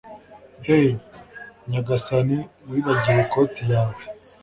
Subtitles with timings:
[0.65, 0.87] Hey
[1.71, 2.37] nyagasani
[2.69, 4.01] wibagiwe ikoti yawe